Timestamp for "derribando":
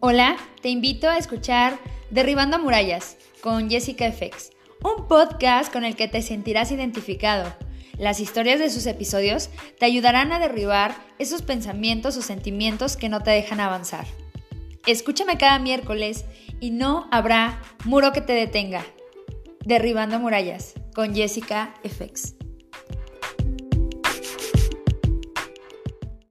2.10-2.60, 19.64-20.20